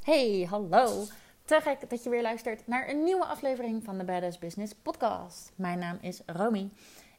[0.00, 1.04] Hey, hallo.
[1.44, 5.52] Te gek dat je weer luistert naar een nieuwe aflevering van de Badass Business Podcast.
[5.54, 6.70] Mijn naam is Romy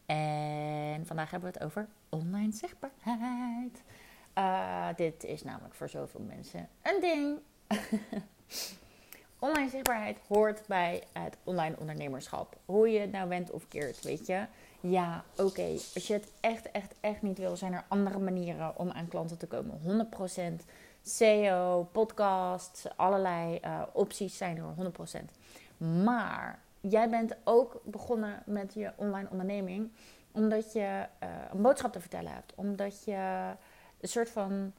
[0.06, 3.83] en vandaag hebben we het over online zichtbaarheid.
[4.38, 7.39] Uh, dit is namelijk voor zoveel mensen een ding.
[9.39, 12.57] online zichtbaarheid hoort bij het online ondernemerschap.
[12.66, 14.45] Hoe je het nou went of keert, weet je.
[14.79, 15.71] Ja, oké.
[15.93, 19.38] Als je het echt, echt, echt niet wil, zijn er andere manieren om aan klanten
[19.38, 20.09] te komen.
[20.61, 20.66] 100%.
[21.04, 25.83] SEO, podcasts, allerlei uh, opties zijn er 100%.
[26.04, 29.92] Maar jij bent ook begonnen met je online onderneming
[30.32, 32.53] omdat je uh, een boodschap te vertellen hebt.
[32.56, 33.52] Omdat je
[34.00, 34.73] een soort van.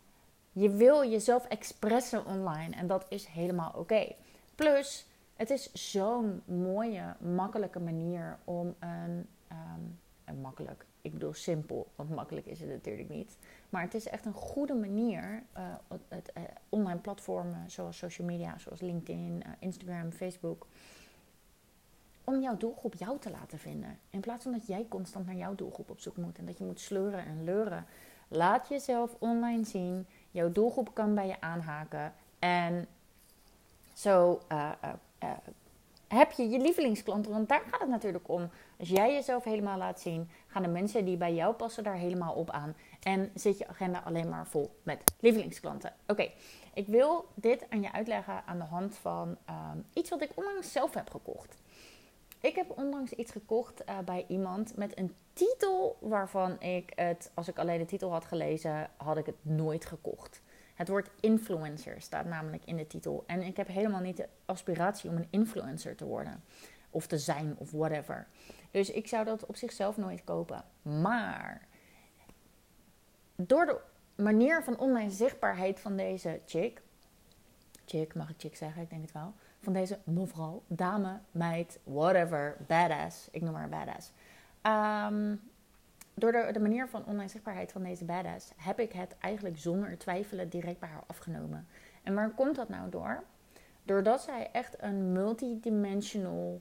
[0.55, 4.13] Je wil jezelf expressen online en dat is helemaal oké.
[4.55, 9.27] Plus, het is zo'n mooie, makkelijke manier om een.
[9.53, 13.37] Um, een makkelijk, ik bedoel simpel, want makkelijk is het natuurlijk niet.
[13.69, 15.63] Maar het is echt een goede manier, uh,
[16.09, 20.67] het, uh, online platformen zoals social media, zoals LinkedIn, uh, Instagram, Facebook,
[22.25, 23.99] om jouw doelgroep jou te laten vinden.
[24.11, 26.65] In plaats van dat jij constant naar jouw doelgroep op zoek moet en dat je
[26.65, 27.87] moet sleuren en leuren.
[28.29, 30.07] Laat jezelf online zien.
[30.31, 32.15] Jouw doelgroep kan bij je aanhaken.
[32.39, 32.87] En
[33.93, 34.41] zo
[36.09, 37.33] heb je je lievelingsklanten.
[37.33, 38.51] Want daar gaat het natuurlijk om.
[38.83, 42.35] Als jij jezelf helemaal laat zien, gaan de mensen die bij jou passen daar helemaal
[42.35, 42.77] op aan.
[43.01, 45.93] En zit je agenda alleen maar vol met lievelingsklanten.
[46.07, 46.31] Oké,
[46.75, 50.73] ik wil dit aan je uitleggen aan de hand van ehm, iets wat ik onlangs
[50.73, 51.57] zelf heb gekocht.
[52.41, 57.49] Ik heb onlangs iets gekocht uh, bij iemand met een titel waarvan ik het, als
[57.49, 60.41] ik alleen de titel had gelezen, had ik het nooit gekocht.
[60.75, 63.25] Het woord influencer staat namelijk in de titel.
[63.27, 66.43] En ik heb helemaal niet de aspiratie om een influencer te worden.
[66.91, 68.27] Of te zijn, of whatever.
[68.73, 70.65] Dus ik zou dat op zichzelf nooit kopen.
[70.83, 71.67] Maar
[73.37, 73.81] door de
[74.23, 76.83] manier van online zichtbaarheid van deze chick.
[77.87, 78.83] Chick, mag ik chick zeggen?
[78.83, 79.33] Ik denk het wel.
[79.61, 83.29] Van deze mevrouw, dame, meid, whatever, badass.
[83.31, 84.13] Ik noem haar badass.
[84.63, 85.41] Um,
[86.15, 89.99] door de, de, manier van online zichtbaarheid van deze badass heb ik het eigenlijk zonder
[89.99, 91.67] twijfelen direct bij haar afgenomen.
[92.03, 93.23] En waar komt dat nou door?
[93.83, 96.61] Doordat zij echt een multidimensional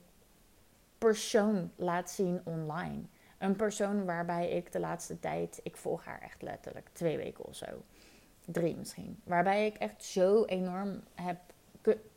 [1.01, 3.01] persoon laat zien online.
[3.37, 7.55] Een persoon waarbij ik de laatste tijd, ik volg haar echt letterlijk twee weken of
[7.55, 7.65] zo.
[8.45, 9.21] Drie misschien.
[9.23, 11.37] Waarbij ik echt zo enorm heb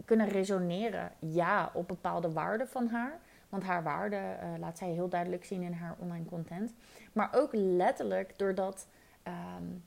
[0.05, 3.21] kunnen resoneren, ja, op bepaalde waarden van haar.
[3.49, 6.75] Want haar waarde uh, laat zij heel duidelijk zien in haar online content.
[7.12, 8.87] Maar ook letterlijk doordat
[9.25, 9.84] um,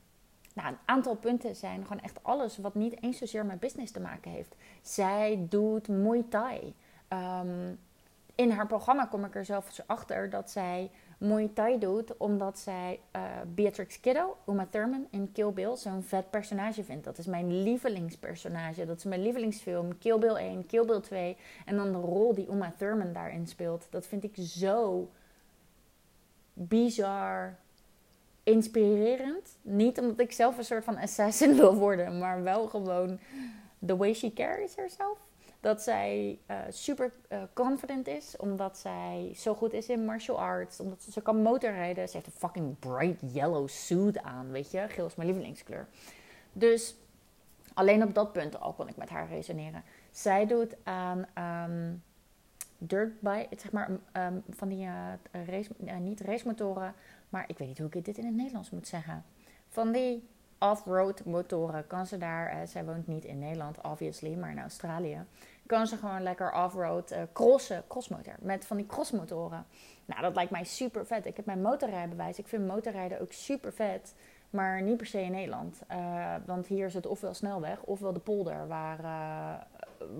[0.54, 4.00] nou, een aantal punten zijn gewoon echt alles wat niet eens zozeer met business te
[4.00, 4.56] maken heeft.
[4.82, 6.74] Zij doet Muay Thai.
[7.08, 7.78] Um,
[8.38, 13.00] in haar programma kom ik er zelfs achter dat zij Muay Thai doet omdat zij
[13.16, 13.22] uh,
[13.54, 17.04] Beatrix Kiddo, Uma Thurman in Kill Bill, zo'n vet personage vindt.
[17.04, 18.86] Dat is mijn lievelingspersonage.
[18.86, 19.98] Dat is mijn lievelingsfilm.
[19.98, 21.36] Kill Bill 1, Kill Bill 2.
[21.64, 23.86] En dan de rol die Uma Thurman daarin speelt.
[23.90, 25.08] Dat vind ik zo
[26.52, 27.56] bizar
[28.42, 29.56] inspirerend.
[29.62, 33.18] Niet omdat ik zelf een soort van assassin wil worden, maar wel gewoon
[33.86, 35.27] the way she carries herself
[35.60, 40.80] dat zij uh, super uh, confident is, omdat zij zo goed is in martial arts,
[40.80, 42.08] omdat ze, kan motorrijden.
[42.08, 44.86] Ze heeft een fucking bright yellow suit aan, weet je.
[44.88, 45.86] Geel is mijn lievelingskleur.
[46.52, 46.94] Dus
[47.74, 49.82] alleen op dat punt al kon ik met haar resoneren.
[50.10, 51.26] Zij doet aan
[51.68, 52.02] um,
[52.78, 55.12] dirt bike, zeg maar, um, van die uh,
[55.46, 55.70] race,
[56.00, 56.94] niet racemotoren,
[57.28, 59.24] maar ik weet niet hoe ik dit in het Nederlands moet zeggen.
[59.68, 64.50] Van die off-road motoren kan ze daar, uh, zij woont niet in Nederland, obviously, maar
[64.50, 65.24] in Australië,
[65.66, 69.66] kan ze gewoon lekker off-road uh, crossen, crossmotor, met van die crossmotoren.
[70.04, 71.26] Nou, dat lijkt mij super vet.
[71.26, 72.38] Ik heb mijn motorrijbewijs.
[72.38, 74.14] Ik vind motorrijden ook super vet,
[74.50, 75.80] maar niet per se in Nederland.
[75.90, 79.00] Uh, want hier is het ofwel snelweg, ofwel de polder, waar,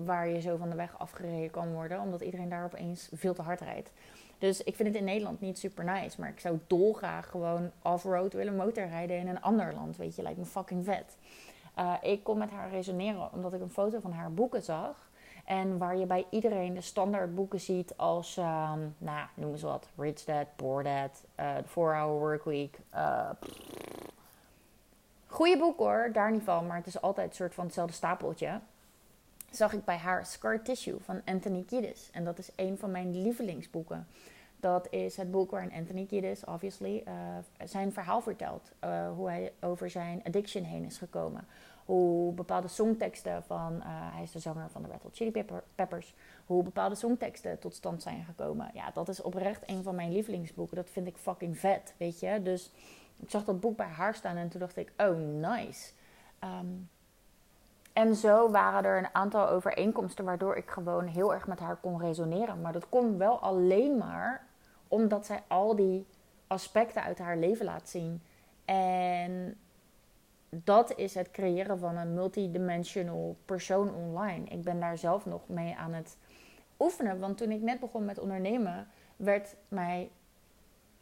[0.05, 3.41] waar je zo van de weg afgereden kan worden, omdat iedereen daar opeens veel te
[3.41, 3.91] hard rijdt.
[4.37, 6.19] Dus ik vind het in Nederland niet super nice.
[6.19, 9.97] Maar ik zou dolgraag gewoon off-road willen motorrijden in een ander land.
[9.97, 11.17] Weet je, lijkt me fucking vet.
[11.79, 15.09] Uh, ik kon met haar resoneren omdat ik een foto van haar boeken zag.
[15.45, 19.89] En waar je bij iedereen de standaard boeken ziet als, um, nou, noem eens wat.
[19.97, 22.79] Rich Dad, Poor Dad, uh, The 4-Hour Workweek.
[22.93, 23.29] Uh,
[25.27, 26.67] goeie boek hoor, daar niet van.
[26.67, 28.59] Maar het is altijd een soort van hetzelfde stapeltje
[29.51, 32.09] zag ik bij haar Scar Tissue van Anthony Kiedis.
[32.11, 34.07] En dat is een van mijn lievelingsboeken.
[34.59, 37.13] Dat is het boek waarin Anthony Kiedis, obviously, uh,
[37.65, 38.71] zijn verhaal vertelt.
[38.83, 41.47] Uh, hoe hij over zijn addiction heen is gekomen.
[41.85, 46.13] Hoe bepaalde songteksten van, uh, hij is de zanger van de Red Chili Pepper, Peppers.
[46.45, 48.71] Hoe bepaalde songteksten tot stand zijn gekomen.
[48.73, 50.75] Ja, dat is oprecht een van mijn lievelingsboeken.
[50.75, 52.41] Dat vind ik fucking vet, weet je.
[52.43, 52.71] Dus
[53.19, 55.91] ik zag dat boek bij haar staan en toen dacht ik, oh nice.
[56.43, 56.89] Um,
[57.99, 62.01] En zo waren er een aantal overeenkomsten waardoor ik gewoon heel erg met haar kon
[62.01, 62.61] resoneren.
[62.61, 64.47] Maar dat kon wel alleen maar
[64.87, 66.07] omdat zij al die
[66.47, 68.21] aspecten uit haar leven laat zien.
[68.65, 69.57] En
[70.49, 74.45] dat is het creëren van een multidimensional persoon online.
[74.45, 76.17] Ik ben daar zelf nog mee aan het
[76.79, 77.19] oefenen.
[77.19, 80.11] Want toen ik net begon met ondernemen, werd mij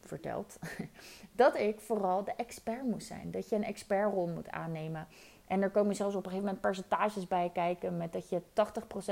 [0.01, 0.59] verteld
[1.31, 3.31] dat ik vooral de expert moest zijn.
[3.31, 5.07] Dat je een expertrol moet aannemen.
[5.47, 7.97] En er komen zelfs op een gegeven moment percentages bij kijken.
[7.97, 8.41] Met dat je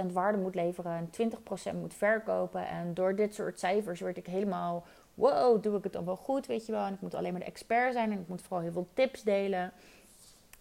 [0.10, 1.32] 80% waarde moet leveren en
[1.74, 2.68] 20% moet verkopen.
[2.68, 4.86] En door dit soort cijfers werd ik helemaal.
[5.14, 6.86] Wow, doe ik het dan wel goed, weet je wel?
[6.86, 9.24] En ik moet alleen maar de expert zijn en ik moet vooral heel veel tips
[9.24, 9.74] delen.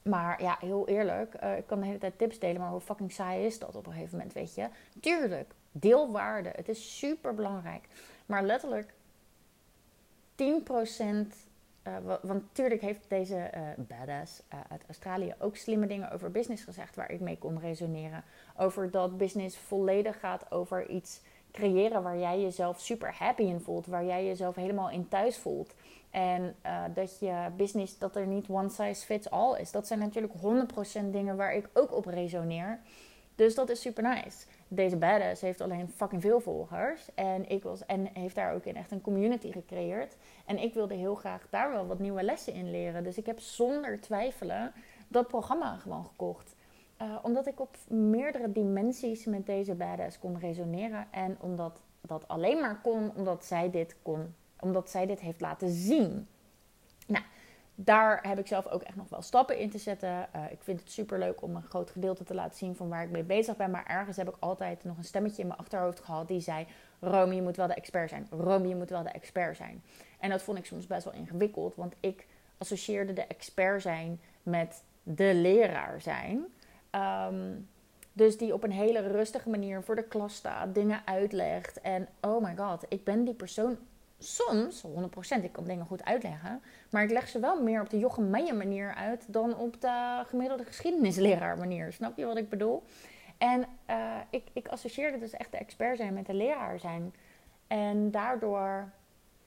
[0.02, 3.12] Maar ja, heel eerlijk, uh, ik kan de hele tijd tips delen, maar hoe fucking
[3.12, 4.68] saai is dat op een gegeven moment, weet je?
[5.00, 7.88] Tuurlijk, deelwaarde, het is super belangrijk.
[8.26, 8.94] Maar letterlijk
[10.34, 10.44] 10%
[11.88, 16.64] uh, want natuurlijk heeft deze uh, badass uh, uit Australië ook slimme dingen over business
[16.64, 18.24] gezegd waar ik mee kon resoneren.
[18.56, 21.20] Over dat business volledig gaat over iets
[21.52, 25.74] creëren waar jij jezelf super happy in voelt, waar jij jezelf helemaal in thuis voelt.
[26.10, 26.56] En
[26.94, 29.70] dat je business, dat er niet one size fits all is.
[29.70, 30.32] Dat zijn natuurlijk
[31.02, 32.80] 100% dingen waar ik ook op resoneer.
[33.34, 37.08] Dus dat is super nice deze badass heeft alleen fucking veel volgers.
[37.14, 40.16] En, ik was, en heeft daar ook in echt een community gecreëerd.
[40.46, 43.04] En ik wilde heel graag daar wel wat nieuwe lessen in leren.
[43.04, 44.72] Dus ik heb zonder twijfelen
[45.08, 46.54] dat programma gewoon gekocht.
[47.02, 51.06] Uh, omdat ik op meerdere dimensies met deze badass kon resoneren.
[51.10, 54.34] En omdat dat alleen maar kon omdat zij dit kon.
[54.60, 56.26] Omdat zij dit heeft laten zien.
[57.06, 57.24] Nou,
[57.74, 60.28] daar heb ik zelf ook echt nog wel stappen in te zetten.
[60.36, 63.02] Uh, ik vind het super leuk om een groot gedeelte te laten zien van waar
[63.02, 63.70] ik mee bezig ben.
[63.70, 66.66] Maar ergens heb ik altijd nog een stemmetje in mijn achterhoofd gehad die zei:
[67.00, 68.26] Rome, je moet wel de expert zijn.
[68.30, 69.82] Rome, je moet wel de expert zijn.
[70.18, 72.26] En dat vond ik soms best wel ingewikkeld, want ik
[72.58, 76.44] associeerde de expert zijn met de leraar zijn.
[77.30, 77.68] Um,
[78.12, 81.80] dus die op een hele rustige manier voor de klas staat, dingen uitlegt.
[81.80, 83.78] En oh my god, ik ben die persoon
[84.24, 86.62] soms, 100%, ik kan dingen goed uitleggen.
[86.90, 90.64] Maar ik leg ze wel meer op de Jochem manier uit dan op de gemiddelde
[90.64, 91.92] geschiedenisleraar manier.
[91.92, 92.82] Snap je wat ik bedoel?
[93.38, 97.14] En uh, ik, ik associeerde dus echt de expert zijn met de leraar zijn.
[97.66, 98.90] En daardoor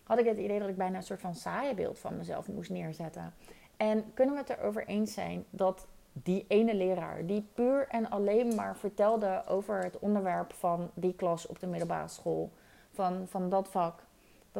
[0.04, 2.70] had ik het idee dat ik bijna een soort van saaie beeld van mezelf moest
[2.70, 3.34] neerzetten.
[3.78, 8.56] En kunnen we het erover eens zijn dat die ene leraar, die puur en alleen
[8.56, 12.52] maar vertelde over het onderwerp van die klas op de middelbare school,
[12.92, 14.04] van, van dat vak,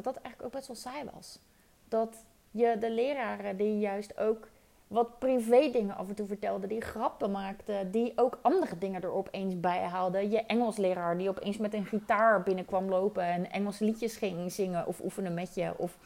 [0.04, 1.40] dat dat eigenlijk ook best wel saai was.
[1.88, 4.48] Dat je de leraren die juist ook
[4.88, 9.12] wat privé dingen af en toe vertelden, die grappen maakten, die ook andere dingen er
[9.12, 10.30] opeens bij haalden.
[10.30, 15.04] Je Engelsleraar die opeens met een gitaar binnenkwam lopen en Engelse liedjes ging zingen of
[15.04, 15.74] oefenen met je.
[15.78, 15.98] Of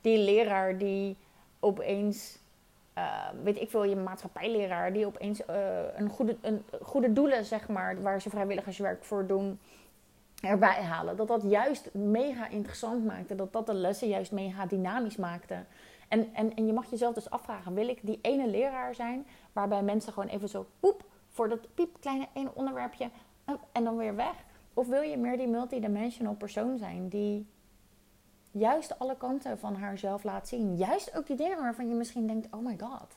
[0.00, 1.16] die leraar die
[1.60, 2.38] opeens,
[2.98, 5.56] uh, weet ik veel, je maatschappijleraar die opeens uh,
[5.96, 9.58] een, goede, een goede doelen, zeg maar, waar ze vrijwilligerswerk voor doen,
[10.40, 11.16] erbij halen.
[11.16, 13.34] Dat dat juist mega interessant maakte.
[13.34, 15.64] Dat dat de lessen juist mega dynamisch maakte.
[16.08, 19.82] En, en, en je mag jezelf dus afvragen: wil ik die ene leraar zijn waarbij
[19.82, 23.10] mensen gewoon even zo poep voor dat piepkleine ene onderwerpje
[23.72, 24.34] en dan weer weg?
[24.74, 27.46] Of wil je meer die multidimensional persoon zijn die
[28.50, 30.76] juist alle kanten van haarzelf laat zien?
[30.76, 33.16] Juist ook die dingen waarvan je misschien denkt: oh my god,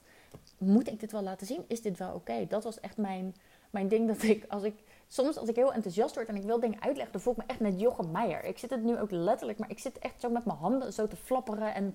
[0.58, 1.64] moet ik dit wel laten zien?
[1.68, 2.48] Is dit wel oké?
[2.48, 3.36] Dat was echt mijn,
[3.70, 6.60] mijn ding dat ik als ik soms als ik heel enthousiast word en ik wil
[6.60, 8.44] dingen uitleggen, dan voel ik me echt net Jochem Meijer.
[8.44, 11.08] Ik zit het nu ook letterlijk, maar ik zit echt zo met mijn handen zo
[11.08, 11.94] te flapperen en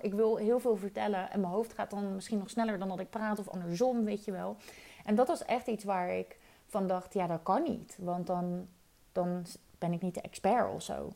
[0.00, 3.00] ik wil heel veel vertellen en mijn hoofd gaat dan misschien nog sneller dan dat
[3.00, 4.56] ik praat of andersom, weet je wel.
[5.04, 8.68] En dat was echt iets waar ik van dacht, ja dat kan niet, want dan,
[9.12, 9.44] dan
[9.78, 11.12] ben ik niet de expert of zo.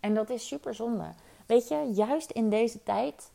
[0.00, 1.12] En dat is super zonde.
[1.46, 3.30] Weet je, juist in deze tijd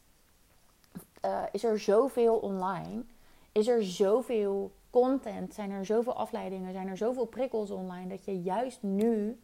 [1.26, 3.04] uh, is er zoveel online,
[3.52, 8.42] is er zoveel content, zijn er zoveel afleidingen, zijn er zoveel prikkels online, dat je
[8.42, 9.40] juist nu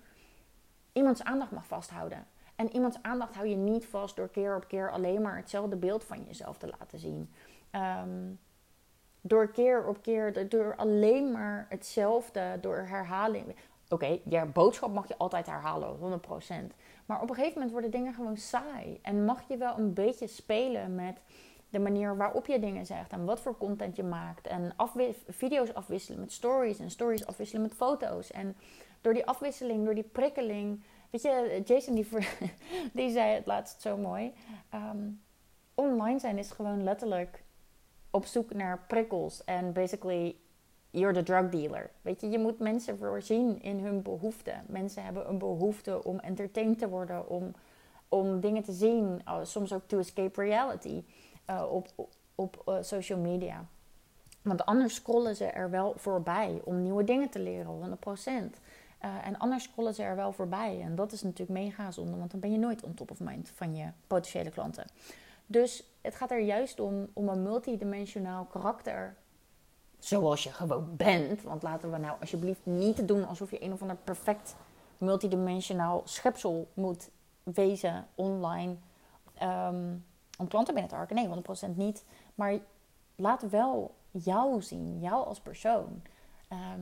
[0.91, 2.27] iemands aandacht mag vasthouden.
[2.55, 6.03] En iemands aandacht hou je niet vast door keer op keer alleen maar hetzelfde beeld
[6.03, 7.29] van jezelf te laten zien.
[7.71, 8.39] Um,
[9.21, 13.55] door keer op keer, door alleen maar hetzelfde, door herhaling.
[13.89, 16.21] Oké, je boodschap mag je altijd herhalen,
[16.73, 16.75] 100%.
[17.05, 18.99] Maar op een gegeven moment worden dingen gewoon saai.
[19.01, 21.21] En mag je wel een beetje spelen met
[21.75, 24.47] de manier waarop je dingen zegt en wat voor content je maakt.
[24.47, 24.75] En
[25.27, 28.31] video's afwisselen met stories en stories afwisselen met foto's.
[28.31, 28.55] En
[29.01, 30.83] door die afwisseling, door die prikkeling.
[31.09, 32.07] Weet je, Jason die,
[32.93, 34.33] die zei het laatst zo mooi.
[34.69, 35.09] Ehm,
[35.73, 37.43] online zijn is gewoon letterlijk
[38.09, 39.43] op zoek naar prikkels.
[39.43, 40.35] En basically,
[40.89, 41.91] you're the drug dealer.
[42.01, 44.63] Weet je, je moet mensen voorzien in hun behoeften.
[44.67, 47.51] Mensen hebben een behoefte om entertained te worden, om,
[48.09, 49.21] om dingen te zien.
[49.25, 51.03] Oh, soms ook to escape reality.
[51.45, 51.87] Eh, op,
[52.35, 53.65] op, uh, social media.
[54.41, 58.59] Want anders scrollen ze er wel voorbij om nieuwe dingen te leren, 100%.
[59.05, 60.81] Uh, en anders scrollen ze er wel voorbij.
[60.81, 63.51] En dat is natuurlijk mega zonde, want dan ben je nooit on top of mind
[63.55, 64.85] van je potentiële klanten.
[65.45, 69.15] Dus het gaat er juist om, om een multidimensionaal karakter
[69.99, 71.41] zoals je gewoon bent.
[71.41, 74.55] Want laten we nou alsjeblieft niet doen alsof je een of ander perfect
[74.97, 77.09] multidimensionaal schepsel moet
[77.43, 78.75] wezen online
[79.33, 79.93] ehm,
[80.37, 81.15] om klanten binnen te harken.
[81.15, 81.27] Nee,
[81.71, 82.05] 100% niet.
[82.35, 82.59] Maar
[83.15, 86.01] laat wel jou zien, jou als persoon.
[86.47, 86.81] Ehm,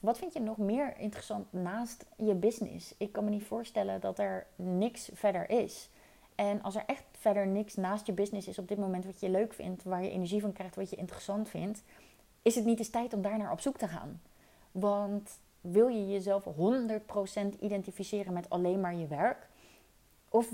[0.00, 2.94] wat vind je nog meer interessant naast je business?
[2.98, 5.90] Ik kan me niet voorstellen dat er niks verder is.
[6.34, 9.30] En als er echt verder niks naast je business is op dit moment wat je
[9.30, 11.82] leuk vindt, waar je energie van krijgt, wat je interessant vindt,
[12.42, 14.20] is het niet eens tijd om daar naar op zoek te gaan.
[14.72, 19.48] Want wil je jezelf 100% identificeren met alleen maar je werk?
[20.28, 20.48] Of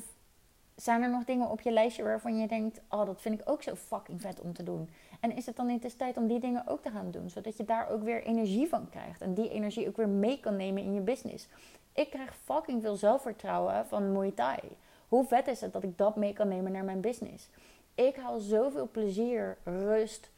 [0.80, 3.62] zijn er nog dingen op je lijstje waarvan je denkt: Oh, dat vind ik ook
[3.62, 4.90] zo fucking vet om te doen?
[5.20, 7.56] En is het dan niet eens tijd om die dingen ook te gaan doen, zodat
[7.56, 10.82] je daar ook weer energie van krijgt en die energie ook weer mee kan nemen
[10.82, 11.48] in je business?
[11.92, 14.58] Ik krijg fucking veel zelfvertrouwen van Muay Thai.
[15.08, 17.48] Hoe vet is het dat ik dat mee kan nemen naar mijn business?
[17.94, 20.30] Ik haal zoveel plezier, rust,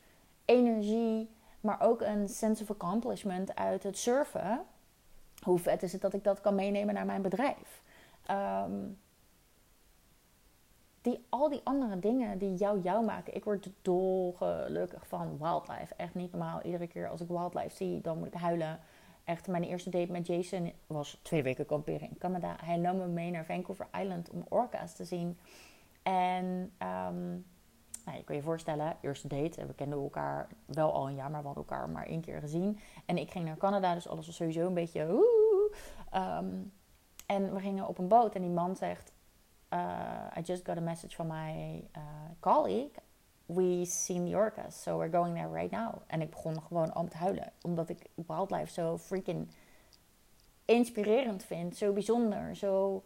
[0.45, 1.31] energie,
[1.61, 4.61] maar ook een sense of accomplishment uit het surfen.
[5.43, 7.83] Hoe vet is het dat ik dat kan meenemen naar mijn bedrijf?
[8.27, 8.73] Ehm,
[11.03, 13.35] die, al die andere dingen die jou jou maken.
[13.35, 15.95] Ik word dolgelukkig van wildlife.
[15.97, 16.63] Echt niet normaal.
[16.63, 18.81] Iedere keer als ik wildlife zie, dan moet ik huilen.
[19.25, 22.57] Echt, mijn eerste date met Jason was twee weken kamperen in Canada.
[22.65, 25.39] Hij nam me mee naar Vancouver Island om orka's te zien.
[26.03, 26.73] En
[27.09, 27.45] um,
[28.17, 29.67] je kan je voorstellen, eerste date.
[29.67, 32.79] We kenden elkaar wel al een jaar, maar we hadden elkaar maar één keer gezien.
[33.07, 35.03] En ik ging naar Canada, dus alles was sowieso een beetje...
[36.15, 36.73] Um,
[37.27, 39.13] en we gingen op een boot en die man zegt...
[39.73, 42.99] Uh, I just got a message from my uh, colleague.
[43.47, 46.03] We seen the orcas, so we're going there right now.
[46.07, 47.53] En ik begon gewoon om te huilen.
[47.63, 49.49] Omdat ik wildlife zo freaking
[50.65, 51.77] inspirerend vind.
[51.77, 53.03] Zo bijzonder, zo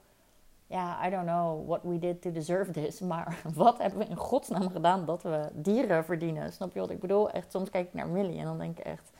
[0.67, 3.01] ja, I don't know what we did to deserve this.
[3.01, 6.53] Maar wat hebben we in godsnaam gedaan dat we dieren verdienen?
[6.53, 7.31] Snap je wat ik bedoel?
[7.31, 9.11] Echt, soms kijk ik naar Millie en dan denk ik echt...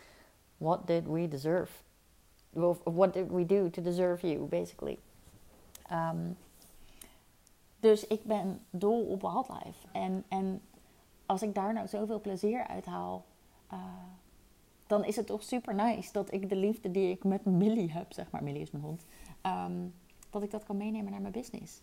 [0.57, 1.73] What did we deserve?
[2.85, 4.99] What did we do to deserve you, basically?
[5.93, 6.37] Um,
[7.85, 9.87] dus ik ben dol op wildlife.
[9.93, 10.61] En, en
[11.27, 13.25] als ik daar nou zoveel plezier uit haal...
[13.73, 13.79] Uh,
[14.87, 18.13] dan is het toch super nice dat ik de liefde die ik met Millie heb,
[18.13, 18.43] zeg maar.
[18.43, 19.05] Millie is mijn hond.
[19.47, 19.95] Um,
[20.31, 21.83] dat ik dat kan meenemen naar mijn business.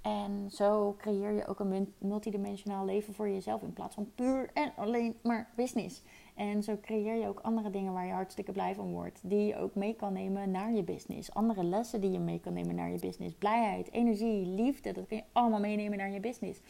[0.00, 4.72] En zo creëer je ook een multidimensionaal leven voor jezelf in plaats van puur en
[4.76, 6.02] alleen maar business.
[6.34, 9.56] En zo creëer je ook andere dingen waar je hartstikke blij van wordt, die je
[9.56, 11.34] ook mee kan nemen naar je business.
[11.34, 13.34] Andere lessen die je mee kan nemen naar je business.
[13.34, 16.60] Blijheid, energie, liefde, dat kun je allemaal meenemen naar je business.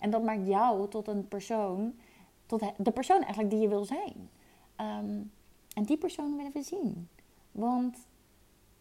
[0.00, 1.94] En dat maakt jou tot een persoon,
[2.46, 4.30] tot de persoon eigenlijk die je wil zijn.
[4.76, 5.22] Ehm,
[5.74, 7.08] en die persoon willen we zien.
[7.52, 8.06] Want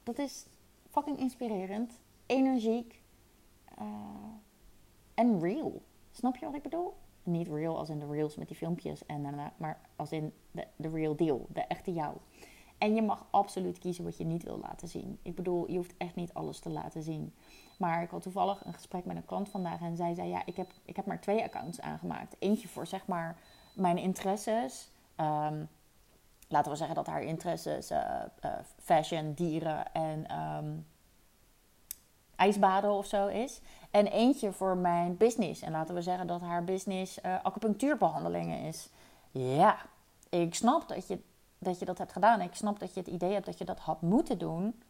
[0.03, 0.45] dat is
[0.89, 3.01] fucking inspirerend, energiek
[3.79, 3.85] uh,
[5.13, 5.81] en real.
[6.11, 6.93] Snap je wat ik bedoel?
[7.23, 11.15] Niet real als in de reels met die filmpjes, en, maar als in de, real
[11.15, 12.17] deal, de echte jou.
[12.77, 15.19] En je mag absoluut kiezen wat je niet wil laten zien.
[15.21, 17.33] Ik bedoel, je hoeft echt niet alles te laten zien.
[17.77, 20.55] Maar ik had toevallig een gesprek met een klant vandaag en zij zei: Ja, ik
[20.55, 22.35] heb, ik heb maar twee accounts aangemaakt.
[22.39, 23.37] Eentje voor zeg maar
[23.75, 24.91] mijn interesses.
[25.17, 25.69] Um,
[26.47, 27.99] laten we zeggen dat haar interesses uh,
[28.45, 30.85] uh, fashion, dieren en um,
[32.35, 33.61] ijsbaden of zo is.
[33.91, 35.61] En eentje voor mijn business.
[35.61, 38.89] En laten we zeggen dat haar business uh, acupunctuurbehandelingen is.
[39.31, 39.77] Ja,
[40.29, 41.19] ik snap dat je,
[41.57, 42.41] dat je dat hebt gedaan.
[42.41, 44.81] Ik snap dat je het idee hebt dat je dat had moeten doen.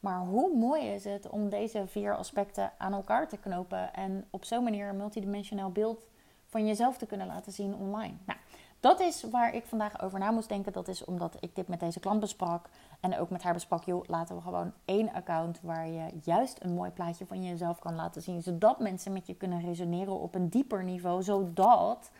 [0.00, 4.44] Maar hoe mooi is het om deze vier aspecten aan elkaar te knopen en op
[4.44, 6.06] zo'n manier een multidimensionaal beeld
[6.46, 8.14] van jezelf te kunnen laten zien online?
[8.24, 8.38] Nou,
[8.80, 10.72] dat is waar ik vandaag over na moest denken.
[10.72, 12.68] Dat is omdat ik dit met deze klant besprak.
[13.12, 16.74] En ook met haar besprak, joh, laten we gewoon één account waar je juist een
[16.74, 18.42] mooi plaatje van jezelf kan laten zien.
[18.42, 21.22] Zodat mensen met je kunnen resoneren op een dieper niveau.
[21.22, 22.10] Zodat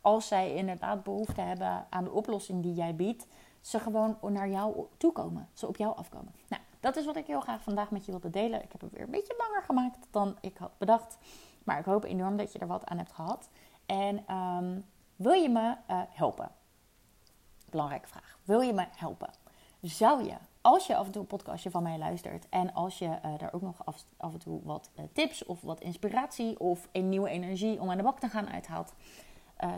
[0.00, 3.26] als zij inderdaad behoefte hebben aan de oplossing die jij biedt,
[3.60, 5.48] ze gewoon naar jou toekomen.
[5.52, 6.34] Ze op jou afkomen.
[6.48, 8.62] Nou, dat is wat ik heel graag vandaag met je wilde delen.
[8.62, 11.18] Ik heb het weer een beetje langer gemaakt dan ik had bedacht.
[11.64, 13.48] Maar ik hoop enorm dat je er wat aan hebt gehad.
[13.86, 14.84] En um,
[15.16, 16.50] wil je me uh, helpen?
[17.70, 18.38] Belangrijke vraag.
[18.44, 19.30] Wil je me helpen?
[19.80, 23.04] Zou je, als je af en toe een podcastje van mij luistert en als je
[23.04, 27.08] uh, daar ook nog af, en toe wat uh, tips of wat inspiratie of een
[27.08, 28.94] nieuwe energie om aan de bak te gaan uithaalt,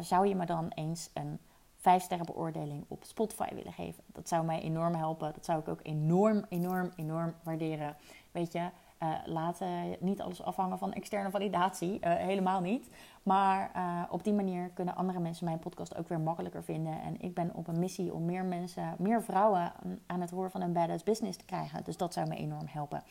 [0.00, 1.38] zou je me dan eens een
[1.80, 4.04] 5 sterren beoordeling op Spotify willen geven?
[4.07, 5.33] Dat zou mij enorm helpen.
[5.35, 7.97] Dat zou ik ook enorm, enorm, enorm waarderen.
[8.30, 8.71] Weet je,
[9.02, 9.59] Uh,
[10.00, 12.90] niet alles afhangen van externe validatie, helemaal niet.
[13.23, 13.71] Maar
[14.11, 17.00] op die manier kunnen andere mensen mijn podcast ook weer makkelijker vinden.
[17.00, 19.73] En ik ben op een missie om meer mensen, meer vrouwen
[20.07, 21.85] aan het horen van een badass business te krijgen.
[21.85, 23.02] Dus dat zou me enorm helpen.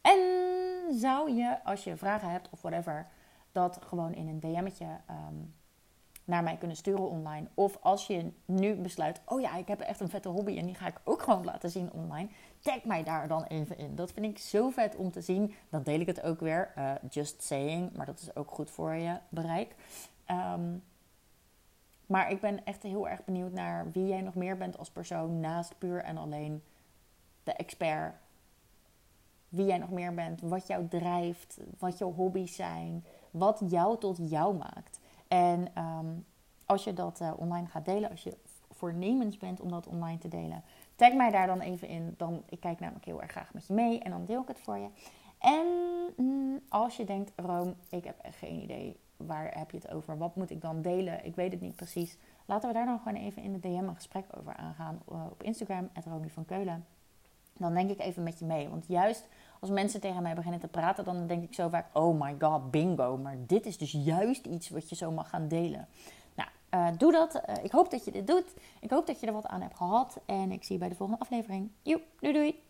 [0.00, 0.18] En
[0.90, 3.06] zou je, als je vragen hebt of whatever,
[3.52, 5.54] dat gewoon in een DM'tje um,
[6.28, 7.46] naar mij kunnen sturen online.
[7.54, 10.74] Of als je nu besluit, oh ja, ik heb echt een vette hobby en die
[10.74, 12.28] ga ik ook gewoon laten zien online.
[12.60, 13.94] Tag mij daar dan even in.
[13.94, 15.54] Dat vind ik zo vet om te zien.
[15.68, 16.72] Dan deel ik het ook weer.
[16.78, 19.74] Uh, just saying, maar dat is ook goed voor je bereik.
[20.24, 20.76] Ehm,
[22.06, 25.40] maar ik ben echt heel erg benieuwd naar wie jij nog meer bent als persoon
[25.40, 26.62] naast puur en alleen
[27.42, 28.14] de expert.
[29.48, 34.30] Wie jij nog meer bent, wat jou drijft, wat jouw hobby's zijn, wat jou tot
[34.30, 34.97] jou maakt.
[35.28, 36.06] En ehm,
[36.66, 38.36] als je dat uh, online gaat delen, als je
[38.70, 40.62] voornemens bent om dat online te delen,
[40.96, 42.14] tag mij daar dan even in.
[42.16, 44.58] Dan, ik kijk namelijk heel erg graag met je mee en dan deel ik het
[44.58, 44.88] voor je.
[45.38, 45.66] En
[46.16, 50.18] mm, als je denkt, Room, ik heb geen idee, waar heb je het over?
[50.18, 51.24] Wat moet ik dan delen?
[51.24, 52.18] Ik weet het niet precies.
[52.44, 55.42] Laten we daar dan gewoon even in de DM een gesprek over aangaan uh, op
[55.42, 56.86] Instagram, Romy van Keulen.
[57.52, 58.68] Dan denk ik even met je mee.
[58.68, 59.28] Want juist
[59.60, 62.70] als mensen tegen mij beginnen te praten, dan denk ik zo vaak: oh my god,
[62.70, 63.16] bingo.
[63.16, 65.88] Maar dit is dus juist iets wat je zo mag gaan delen.
[66.34, 67.34] Nou, uh, doe dat.
[67.34, 68.54] Uh, ik hoop dat je dit doet.
[68.80, 70.20] Ik hoop dat je er wat aan hebt gehad.
[70.26, 71.70] En ik zie je bij de volgende aflevering.
[71.82, 72.67] Joep, doei doei.